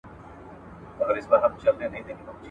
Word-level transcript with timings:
بزه 1.07 1.27
په 1.31 1.37
خپلو 1.41 1.61
ښکرو 1.63 1.75
نه 1.75 1.87
درنېږي. 1.89 2.13